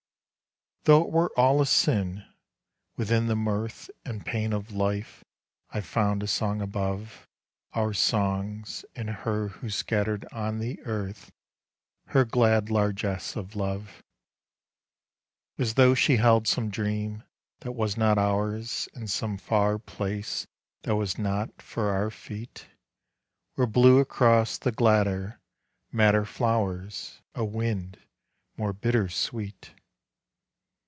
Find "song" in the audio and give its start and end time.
6.27-6.59